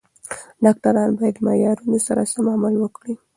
ډاکټران 0.63 1.09
باید 1.19 1.35
د 1.37 1.43
معیارونو 1.47 1.97
سره 2.07 2.21
سم 2.33 2.45
عمل 2.55 2.73
وکړي. 2.79 3.13